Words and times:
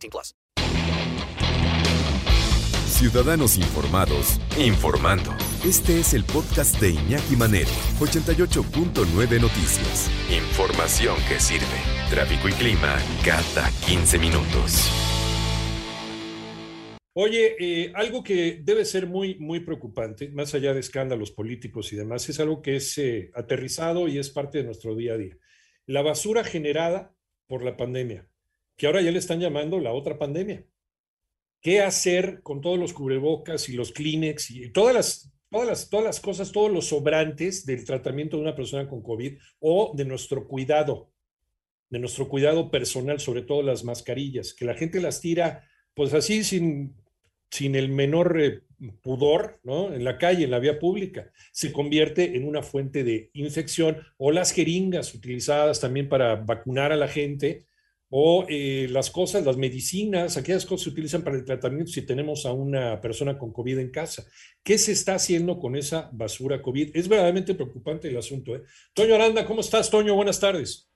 18 0.00 0.10
plus. 0.10 0.34
Ciudadanos 3.00 3.56
informados, 3.56 4.40
informando. 4.58 5.30
Este 5.64 6.00
es 6.00 6.12
el 6.12 6.24
podcast 6.24 6.78
de 6.80 6.90
Iñaki 6.90 7.34
Manero, 7.36 7.70
88.9 7.98 9.40
Noticias. 9.40 10.10
Información 10.30 11.16
que 11.26 11.40
sirve. 11.40 11.64
Tráfico 12.10 12.48
y 12.48 12.52
clima 12.52 12.98
cada 13.24 13.70
15 13.86 14.18
minutos. 14.18 14.90
Oye, 17.14 17.56
eh, 17.58 17.92
algo 17.94 18.22
que 18.22 18.60
debe 18.62 18.84
ser 18.84 19.06
muy, 19.06 19.36
muy 19.38 19.60
preocupante, 19.60 20.28
más 20.28 20.54
allá 20.54 20.74
de 20.74 20.80
escándalos 20.80 21.32
políticos 21.32 21.92
y 21.92 21.96
demás, 21.96 22.28
es 22.28 22.38
algo 22.38 22.62
que 22.62 22.76
es 22.76 22.98
eh, 22.98 23.30
aterrizado 23.34 24.08
y 24.08 24.18
es 24.18 24.30
parte 24.30 24.58
de 24.58 24.64
nuestro 24.64 24.94
día 24.94 25.14
a 25.14 25.18
día. 25.18 25.36
La 25.86 26.02
basura 26.02 26.44
generada 26.44 27.14
por 27.46 27.64
la 27.64 27.76
pandemia, 27.76 28.29
que 28.80 28.86
ahora 28.86 29.02
ya 29.02 29.10
le 29.10 29.18
están 29.18 29.38
llamando 29.38 29.78
la 29.78 29.92
otra 29.92 30.18
pandemia. 30.18 30.64
¿Qué 31.60 31.82
hacer 31.82 32.40
con 32.42 32.62
todos 32.62 32.78
los 32.78 32.94
cubrebocas 32.94 33.68
y 33.68 33.74
los 33.74 33.92
Kleenex 33.92 34.52
y 34.52 34.72
todas 34.72 34.94
las, 34.94 35.32
todas 35.50 35.68
las, 35.68 35.90
todas 35.90 36.06
las 36.06 36.18
cosas, 36.18 36.50
todos 36.50 36.72
los 36.72 36.86
sobrantes 36.86 37.66
del 37.66 37.84
tratamiento 37.84 38.38
de 38.38 38.42
una 38.44 38.56
persona 38.56 38.88
con 38.88 39.02
COVID 39.02 39.36
o 39.58 39.92
de 39.94 40.04
nuestro 40.06 40.48
cuidado, 40.48 41.12
de 41.90 41.98
nuestro 41.98 42.26
cuidado 42.26 42.70
personal, 42.70 43.20
sobre 43.20 43.42
todo 43.42 43.62
las 43.62 43.84
mascarillas, 43.84 44.54
que 44.54 44.64
la 44.64 44.72
gente 44.72 44.98
las 45.02 45.20
tira 45.20 45.68
pues 45.92 46.14
así 46.14 46.42
sin, 46.42 46.96
sin 47.50 47.74
el 47.74 47.90
menor 47.90 48.40
eh, 48.40 48.62
pudor, 49.02 49.60
¿no? 49.62 49.92
En 49.92 50.04
la 50.04 50.16
calle, 50.16 50.44
en 50.44 50.52
la 50.52 50.58
vía 50.58 50.78
pública, 50.78 51.30
se 51.52 51.70
convierte 51.70 52.34
en 52.34 52.48
una 52.48 52.62
fuente 52.62 53.04
de 53.04 53.28
infección 53.34 53.98
o 54.16 54.30
las 54.30 54.52
jeringas 54.52 55.14
utilizadas 55.14 55.80
también 55.80 56.08
para 56.08 56.36
vacunar 56.36 56.92
a 56.92 56.96
la 56.96 57.08
gente 57.08 57.66
o 58.10 58.44
eh, 58.48 58.88
las 58.90 59.10
cosas, 59.10 59.46
las 59.46 59.56
medicinas, 59.56 60.36
aquellas 60.36 60.66
cosas 60.66 60.84
se 60.84 60.90
utilizan 60.90 61.22
para 61.22 61.36
el 61.36 61.44
tratamiento 61.44 61.92
si 61.92 62.04
tenemos 62.04 62.44
a 62.44 62.52
una 62.52 63.00
persona 63.00 63.38
con 63.38 63.52
COVID 63.52 63.78
en 63.78 63.90
casa. 63.90 64.24
¿Qué 64.64 64.78
se 64.78 64.92
está 64.92 65.14
haciendo 65.14 65.58
con 65.58 65.76
esa 65.76 66.10
basura 66.12 66.60
COVID? 66.60 66.90
Es 66.94 67.08
verdaderamente 67.08 67.54
preocupante 67.54 68.08
el 68.08 68.16
asunto. 68.16 68.56
¿eh? 68.56 68.62
Toño 68.94 69.14
Aranda, 69.14 69.46
¿cómo 69.46 69.60
estás, 69.60 69.90
Toño? 69.90 70.16
Buenas 70.16 70.40
tardes. 70.40 70.88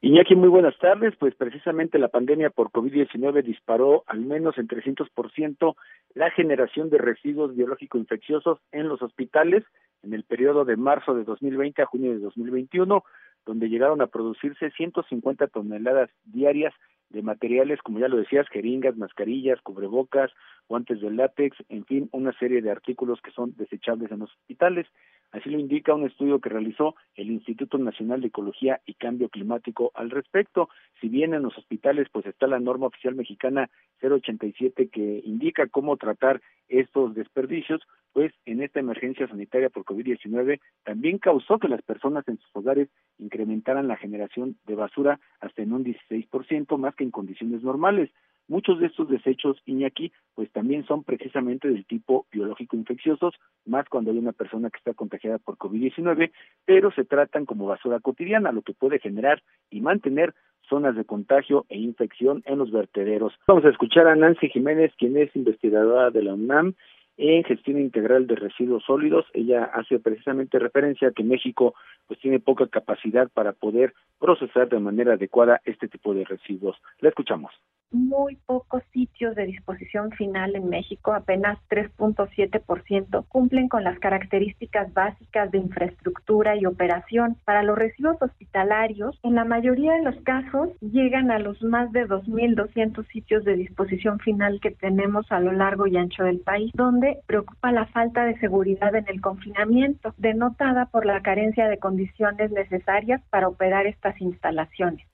Iñaki, 0.00 0.34
muy 0.34 0.48
buenas 0.48 0.76
tardes. 0.78 1.14
Pues 1.18 1.34
precisamente 1.34 1.98
la 1.98 2.08
pandemia 2.08 2.50
por 2.50 2.70
COVID-19 2.70 3.42
disparó 3.42 4.02
al 4.06 4.20
menos 4.20 4.56
en 4.58 4.68
300% 4.68 5.76
la 6.14 6.30
generación 6.30 6.90
de 6.90 6.98
residuos 6.98 7.54
biológicos 7.54 8.00
infecciosos 8.00 8.58
en 8.72 8.88
los 8.88 9.02
hospitales 9.02 9.64
en 10.04 10.12
el 10.12 10.24
periodo 10.24 10.64
de 10.64 10.76
marzo 10.76 11.14
de 11.14 11.24
2020 11.24 11.82
a 11.82 11.86
junio 11.86 12.12
de 12.12 12.18
2021, 12.18 13.02
donde 13.46 13.68
llegaron 13.68 14.00
a 14.00 14.06
producirse 14.06 14.70
150 14.70 15.46
toneladas 15.48 16.10
diarias 16.24 16.74
de 17.10 17.22
materiales, 17.22 17.80
como 17.82 18.00
ya 18.00 18.08
lo 18.08 18.16
decías, 18.16 18.48
jeringas, 18.48 18.96
mascarillas, 18.96 19.60
cubrebocas, 19.62 20.30
guantes 20.68 21.00
de 21.00 21.10
látex, 21.10 21.56
en 21.68 21.84
fin, 21.84 22.08
una 22.12 22.32
serie 22.38 22.60
de 22.60 22.70
artículos 22.70 23.20
que 23.22 23.30
son 23.30 23.54
desechables 23.56 24.10
en 24.10 24.20
los 24.20 24.32
hospitales. 24.32 24.86
Así 25.34 25.50
lo 25.50 25.58
indica 25.58 25.92
un 25.92 26.06
estudio 26.06 26.38
que 26.38 26.48
realizó 26.48 26.94
el 27.16 27.28
Instituto 27.28 27.76
Nacional 27.76 28.20
de 28.20 28.28
Ecología 28.28 28.80
y 28.86 28.94
Cambio 28.94 29.28
Climático 29.28 29.90
al 29.94 30.10
respecto. 30.10 30.68
Si 31.00 31.08
bien 31.08 31.34
en 31.34 31.42
los 31.42 31.58
hospitales 31.58 32.06
pues 32.12 32.24
está 32.26 32.46
la 32.46 32.60
norma 32.60 32.86
oficial 32.86 33.16
mexicana 33.16 33.68
087 34.00 34.90
que 34.90 35.22
indica 35.24 35.66
cómo 35.66 35.96
tratar 35.96 36.40
estos 36.68 37.16
desperdicios, 37.16 37.82
pues 38.12 38.32
en 38.46 38.62
esta 38.62 38.78
emergencia 38.78 39.26
sanitaria 39.26 39.70
por 39.70 39.84
COVID-19 39.84 40.60
también 40.84 41.18
causó 41.18 41.58
que 41.58 41.66
las 41.66 41.82
personas 41.82 42.28
en 42.28 42.38
sus 42.38 42.54
hogares 42.54 42.88
incrementaran 43.18 43.88
la 43.88 43.96
generación 43.96 44.56
de 44.66 44.76
basura 44.76 45.18
hasta 45.40 45.62
en 45.62 45.72
un 45.72 45.84
16% 45.84 46.78
más 46.78 46.94
que 46.94 47.02
en 47.02 47.10
condiciones 47.10 47.60
normales. 47.64 48.08
Muchos 48.46 48.78
de 48.78 48.86
estos 48.86 49.08
desechos, 49.08 49.56
Iñaki, 49.64 50.12
pues 50.34 50.50
también 50.52 50.84
son 50.86 51.02
precisamente 51.02 51.68
del 51.68 51.86
tipo 51.86 52.26
biológico 52.30 52.76
infecciosos, 52.76 53.34
más 53.64 53.88
cuando 53.88 54.10
hay 54.10 54.18
una 54.18 54.32
persona 54.32 54.68
que 54.68 54.76
está 54.76 54.92
contagiada 54.92 55.38
por 55.38 55.56
COVID-19, 55.56 56.30
pero 56.66 56.92
se 56.92 57.04
tratan 57.04 57.46
como 57.46 57.66
basura 57.66 58.00
cotidiana, 58.00 58.52
lo 58.52 58.60
que 58.62 58.74
puede 58.74 58.98
generar 58.98 59.42
y 59.70 59.80
mantener 59.80 60.34
zonas 60.68 60.94
de 60.94 61.04
contagio 61.04 61.64
e 61.70 61.78
infección 61.78 62.42
en 62.44 62.58
los 62.58 62.70
vertederos. 62.70 63.32
Vamos 63.46 63.64
a 63.64 63.70
escuchar 63.70 64.06
a 64.08 64.16
Nancy 64.16 64.48
Jiménez, 64.48 64.92
quien 64.98 65.16
es 65.16 65.34
investigadora 65.34 66.10
de 66.10 66.22
la 66.22 66.34
UNAM 66.34 66.74
en 67.16 67.44
gestión 67.44 67.78
integral 67.78 68.26
de 68.26 68.36
residuos 68.36 68.84
sólidos. 68.84 69.24
Ella 69.32 69.64
hace 69.64 69.98
precisamente 70.00 70.58
referencia 70.58 71.08
a 71.08 71.12
que 71.12 71.22
México 71.22 71.74
pues 72.06 72.18
tiene 72.20 72.40
poca 72.40 72.66
capacidad 72.66 73.30
para 73.30 73.52
poder 73.52 73.94
procesar 74.18 74.68
de 74.68 74.80
manera 74.80 75.14
adecuada 75.14 75.60
este 75.64 75.88
tipo 75.88 76.12
de 76.12 76.24
residuos. 76.24 76.76
La 77.00 77.10
escuchamos 77.10 77.52
muy 77.94 78.36
pocos 78.46 78.82
sitios 78.92 79.34
de 79.34 79.46
disposición 79.46 80.10
final 80.12 80.56
en 80.56 80.68
México, 80.68 81.12
apenas 81.12 81.58
3.7%, 81.70 83.24
cumplen 83.28 83.68
con 83.68 83.84
las 83.84 83.98
características 83.98 84.92
básicas 84.92 85.50
de 85.50 85.58
infraestructura 85.58 86.56
y 86.56 86.66
operación. 86.66 87.36
Para 87.44 87.62
los 87.62 87.78
residuos 87.78 88.20
hospitalarios, 88.20 89.18
en 89.22 89.36
la 89.36 89.44
mayoría 89.44 89.94
de 89.94 90.02
los 90.02 90.16
casos 90.22 90.70
llegan 90.80 91.30
a 91.30 91.38
los 91.38 91.62
más 91.62 91.92
de 91.92 92.06
2.200 92.06 93.06
sitios 93.08 93.44
de 93.44 93.56
disposición 93.56 94.18
final 94.18 94.60
que 94.60 94.72
tenemos 94.72 95.30
a 95.30 95.40
lo 95.40 95.52
largo 95.52 95.86
y 95.86 95.96
ancho 95.96 96.24
del 96.24 96.40
país, 96.40 96.72
donde 96.74 97.20
preocupa 97.26 97.72
la 97.72 97.86
falta 97.86 98.24
de 98.24 98.38
seguridad 98.38 98.94
en 98.94 99.06
el 99.08 99.20
confinamiento, 99.20 100.14
denotada 100.18 100.86
por 100.86 101.06
la 101.06 101.22
carencia 101.22 101.68
de 101.68 101.78
condiciones 101.78 102.50
necesarias 102.50 103.22
para 103.30 103.48
operar 103.48 103.86
estas 103.86 104.20
instalaciones. 104.20 105.06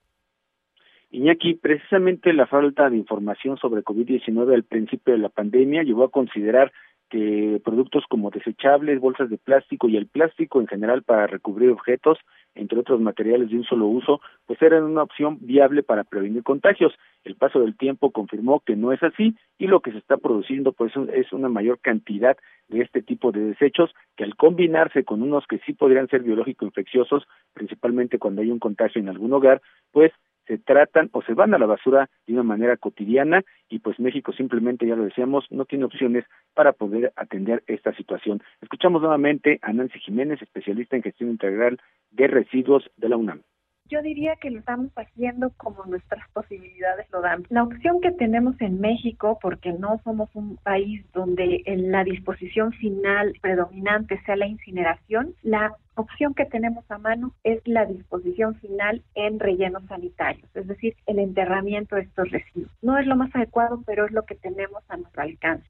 Iñaki, 1.12 1.54
precisamente 1.54 2.32
la 2.32 2.46
falta 2.46 2.88
de 2.88 2.96
información 2.96 3.56
sobre 3.56 3.82
COVID-19 3.82 4.54
al 4.54 4.62
principio 4.62 5.12
de 5.12 5.18
la 5.18 5.28
pandemia 5.28 5.82
llevó 5.82 6.04
a 6.04 6.10
considerar 6.10 6.72
que 7.08 7.60
productos 7.64 8.04
como 8.08 8.30
desechables, 8.30 9.00
bolsas 9.00 9.28
de 9.28 9.36
plástico 9.36 9.88
y 9.88 9.96
el 9.96 10.06
plástico 10.06 10.60
en 10.60 10.68
general 10.68 11.02
para 11.02 11.26
recubrir 11.26 11.70
objetos, 11.70 12.18
entre 12.54 12.78
otros 12.78 13.00
materiales 13.00 13.50
de 13.50 13.56
un 13.56 13.64
solo 13.64 13.86
uso, 13.86 14.20
pues 14.46 14.62
eran 14.62 14.84
una 14.84 15.02
opción 15.02 15.38
viable 15.40 15.82
para 15.82 16.04
prevenir 16.04 16.44
contagios. 16.44 16.92
El 17.24 17.34
paso 17.34 17.58
del 17.58 17.76
tiempo 17.76 18.12
confirmó 18.12 18.60
que 18.60 18.76
no 18.76 18.92
es 18.92 19.02
así 19.02 19.34
y 19.58 19.66
lo 19.66 19.80
que 19.80 19.90
se 19.90 19.98
está 19.98 20.18
produciendo 20.18 20.72
pues 20.72 20.92
es 21.12 21.32
una 21.32 21.48
mayor 21.48 21.80
cantidad 21.80 22.36
de 22.68 22.82
este 22.82 23.02
tipo 23.02 23.32
de 23.32 23.40
desechos 23.40 23.90
que 24.16 24.22
al 24.22 24.36
combinarse 24.36 25.02
con 25.04 25.22
unos 25.22 25.44
que 25.48 25.58
sí 25.66 25.72
podrían 25.72 26.06
ser 26.06 26.22
biológico 26.22 26.64
infecciosos, 26.64 27.24
principalmente 27.52 28.20
cuando 28.20 28.42
hay 28.42 28.52
un 28.52 28.60
contagio 28.60 29.00
en 29.00 29.08
algún 29.08 29.32
hogar, 29.32 29.60
pues 29.90 30.12
se 30.50 30.58
tratan 30.58 31.10
o 31.12 31.22
se 31.22 31.32
van 31.32 31.54
a 31.54 31.58
la 31.58 31.66
basura 31.66 32.10
de 32.26 32.32
una 32.32 32.42
manera 32.42 32.76
cotidiana 32.76 33.44
y 33.68 33.78
pues 33.78 34.00
México 34.00 34.32
simplemente, 34.32 34.84
ya 34.84 34.96
lo 34.96 35.04
decíamos, 35.04 35.46
no 35.50 35.64
tiene 35.64 35.84
opciones 35.84 36.24
para 36.54 36.72
poder 36.72 37.12
atender 37.14 37.62
esta 37.68 37.94
situación. 37.94 38.42
Escuchamos 38.60 39.00
nuevamente 39.00 39.60
a 39.62 39.72
Nancy 39.72 40.00
Jiménez, 40.00 40.42
especialista 40.42 40.96
en 40.96 41.04
gestión 41.04 41.30
integral 41.30 41.80
de 42.10 42.26
residuos 42.26 42.90
de 42.96 43.08
la 43.08 43.16
UNAM. 43.16 43.42
Yo 43.90 44.02
diría 44.02 44.36
que 44.36 44.50
lo 44.50 44.60
estamos 44.60 44.92
haciendo 44.94 45.50
como 45.56 45.84
nuestras 45.84 46.28
posibilidades 46.30 47.10
lo 47.10 47.20
dan. 47.20 47.44
La 47.48 47.64
opción 47.64 48.00
que 48.00 48.12
tenemos 48.12 48.54
en 48.60 48.80
México, 48.80 49.40
porque 49.42 49.72
no 49.72 50.00
somos 50.04 50.30
un 50.34 50.58
país 50.58 51.04
donde 51.12 51.62
en 51.66 51.90
la 51.90 52.04
disposición 52.04 52.72
final 52.72 53.34
predominante 53.42 54.20
sea 54.24 54.36
la 54.36 54.46
incineración, 54.46 55.34
la 55.42 55.74
opción 55.96 56.34
que 56.34 56.46
tenemos 56.46 56.88
a 56.88 56.98
mano 56.98 57.34
es 57.42 57.60
la 57.66 57.84
disposición 57.84 58.54
final 58.56 59.02
en 59.16 59.40
rellenos 59.40 59.84
sanitarios, 59.86 60.48
es 60.54 60.68
decir, 60.68 60.94
el 61.06 61.18
enterramiento 61.18 61.96
de 61.96 62.02
estos 62.02 62.30
residuos. 62.30 62.70
No 62.82 62.96
es 62.96 63.06
lo 63.06 63.16
más 63.16 63.34
adecuado, 63.34 63.82
pero 63.84 64.06
es 64.06 64.12
lo 64.12 64.22
que 64.22 64.36
tenemos 64.36 64.84
a 64.88 64.98
nuestro 64.98 65.22
alcance. 65.22 65.68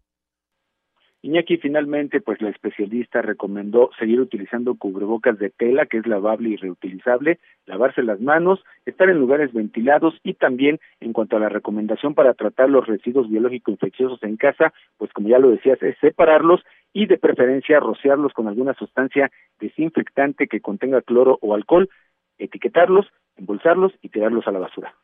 Iñaki 1.22 1.58
finalmente, 1.58 2.22
pues 2.22 2.40
la 2.40 2.48
especialista 2.48 3.20
recomendó 3.20 3.90
seguir 3.98 4.20
utilizando 4.20 4.74
cubrebocas 4.76 5.38
de 5.38 5.50
tela, 5.50 5.84
que 5.84 5.98
es 5.98 6.06
lavable 6.06 6.48
y 6.48 6.56
reutilizable, 6.56 7.38
lavarse 7.66 8.02
las 8.02 8.20
manos, 8.20 8.60
estar 8.86 9.10
en 9.10 9.18
lugares 9.18 9.52
ventilados 9.52 10.14
y 10.24 10.34
también 10.34 10.80
en 10.98 11.12
cuanto 11.12 11.36
a 11.36 11.40
la 11.40 11.50
recomendación 11.50 12.14
para 12.14 12.32
tratar 12.32 12.70
los 12.70 12.86
residuos 12.86 13.28
biológicos 13.28 13.72
infecciosos 13.72 14.22
en 14.22 14.38
casa, 14.38 14.72
pues 14.96 15.12
como 15.12 15.28
ya 15.28 15.38
lo 15.38 15.50
decías, 15.50 15.82
es 15.82 15.96
separarlos 16.00 16.62
y 16.94 17.04
de 17.04 17.18
preferencia 17.18 17.80
rociarlos 17.80 18.32
con 18.32 18.48
alguna 18.48 18.72
sustancia 18.74 19.30
desinfectante 19.60 20.46
que 20.46 20.60
contenga 20.60 21.02
cloro 21.02 21.38
o 21.42 21.54
alcohol, 21.54 21.90
etiquetarlos, 22.38 23.06
embolsarlos 23.36 23.92
y 24.00 24.08
tirarlos 24.08 24.46
a 24.46 24.52
la 24.52 24.60
basura. 24.60 24.94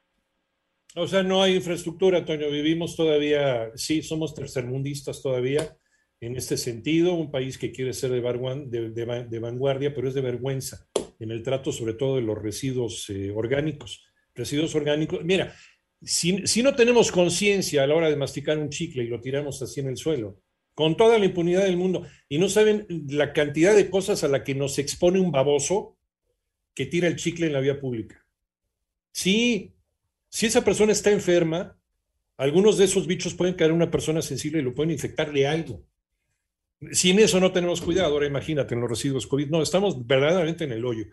O 0.95 1.07
sea, 1.07 1.23
no 1.23 1.43
hay 1.43 1.57
infraestructura, 1.57 2.25
Toño. 2.25 2.49
Vivimos 2.51 2.97
todavía, 2.97 3.71
sí, 3.75 4.01
somos 4.01 4.35
tercermundistas 4.35 5.21
todavía 5.23 5.77
en 6.21 6.37
este 6.37 6.57
sentido, 6.57 7.15
un 7.15 7.31
país 7.31 7.59
que 7.59 7.73
quiere 7.73 7.93
ser 7.93 8.11
de, 8.11 8.21
vanguardia, 9.41 9.95
pero 9.95 10.09
es 10.09 10.15
de 10.15 10.21
vergüenza 10.21 10.87
en 11.19 11.31
el 11.31 11.43
trato 11.43 11.73
sobre 11.73 11.95
todo 11.95 12.17
de 12.17 12.23
los 12.23 12.41
residuos 12.41 13.09
eh, 13.11 13.31
orgánicos. 13.31 14.05
Residuos 14.35 14.75
orgánicos, 14.75 15.25
mira, 15.25 15.55
si, 16.03 16.47
si 16.47 16.63
no 16.63 16.75
tenemos 16.75 17.11
conciencia 17.11 17.83
a 17.83 17.87
la 17.87 17.95
hora 17.95 18.11
de 18.11 18.17
masticar 18.17 18.59
un 18.59 18.71
chicle 18.71 19.05
y 19.05 19.09
lo 19.09 19.21
tiramos 19.21 19.63
así 19.63 19.81
en 19.81 19.89
el 19.89 19.97
suelo, 19.97 20.41
con 20.75 20.97
toda 20.97 21.19
la 21.19 21.25
impunidad 21.25 21.65
del 21.65 21.79
mundo, 21.79 22.07
y 22.29 22.39
no 22.39 22.49
saben 22.49 22.87
la 23.09 23.33
cantidad 23.33 23.75
de 23.75 23.89
cosas 23.89 24.25
a 24.25 24.29
la 24.29 24.45
que 24.45 24.55
nos 24.55 24.79
expone 24.79 25.21
un 25.21 25.33
baboso 25.33 25.97
que 26.75 26.85
tira 26.85 27.09
el 27.09 27.17
chicle 27.17 27.47
en 27.47 27.55
la 27.55 27.61
vía 27.61 27.81
pública. 27.81 28.27
Sí, 29.11 29.75
si 30.29 30.45
esa 30.45 30.63
persona 30.63 30.93
está 30.93 31.11
enferma, 31.11 31.79
algunos 32.37 32.77
de 32.77 32.85
esos 32.85 33.07
bichos 33.07 33.33
pueden 33.33 33.55
caer 33.55 33.71
en 33.71 33.77
una 33.77 33.91
persona 33.91 34.21
sensible 34.21 34.61
y 34.61 34.63
lo 34.63 34.75
pueden 34.75 34.91
infectarle 34.91 35.47
algo. 35.47 35.83
Si 36.93 37.11
en 37.11 37.19
eso 37.21 37.41
no 37.41 37.53
tenemos 37.53 37.81
cuidado, 37.81 38.13
ahora 38.13 38.27
imagínate 38.27 38.75
en 38.75 38.83
los 38.83 38.91
residuos 38.91 39.27
COVID, 39.27 39.49
no, 39.49 39.63
estamos 39.63 40.07
verdaderamente 40.07 40.65
en 40.65 40.73
el 40.73 40.85
hoyo. 40.85 41.07